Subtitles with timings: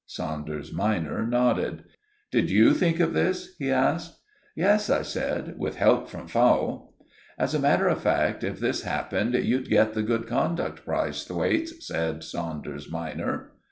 [0.07, 1.83] Saunders minor nodded.
[2.31, 4.19] "Did you think of this?" he asked.
[4.55, 6.95] "Yes," I said; "with help from Fowle."
[7.37, 11.85] "As a matter of fact, if this happened you'd get the Good Conduct Prize, Thwaites,"
[11.85, 13.51] said Saunders minor.